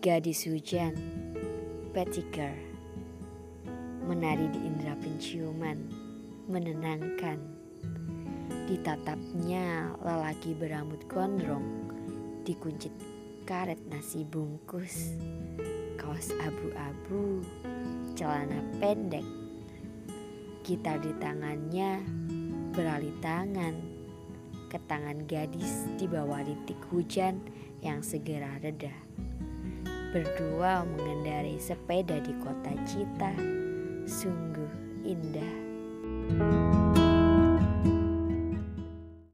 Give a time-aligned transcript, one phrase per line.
[0.00, 0.96] Gadis hujan,
[1.92, 2.56] petiker,
[4.08, 5.76] menari di indera penciuman,
[6.48, 7.36] menenangkan.
[8.64, 11.92] Ditatapnya lelaki berambut gondrong,
[12.48, 12.96] dikuncit
[13.44, 15.20] karet nasi bungkus,
[16.00, 17.44] kaos abu-abu,
[18.16, 19.28] celana pendek,
[20.64, 22.00] gitar di tangannya
[22.72, 23.76] beralih tangan.
[24.72, 27.36] Ke tangan gadis di bawah rintik hujan
[27.84, 29.10] yang segera reda
[30.10, 33.30] berdua mengendarai sepeda di kota Cita
[34.10, 34.70] sungguh
[35.06, 35.59] indah.